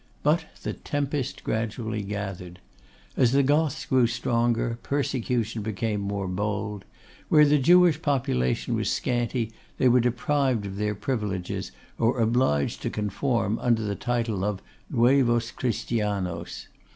[0.23, 2.59] But the tempest gradually gathered.
[3.15, 6.85] As the Goths grew stronger, persecution became more bold.
[7.29, 12.89] Where the Jewish population was scanty they were deprived of their privileges, or obliged to
[12.89, 16.65] conform under the title of 'Nuevos Christianos.